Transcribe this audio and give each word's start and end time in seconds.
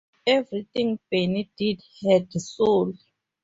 Everything 0.25 0.97
Bernie 1.11 1.51
did 1.59 1.79
had 2.01 2.33
soul. 2.33 2.95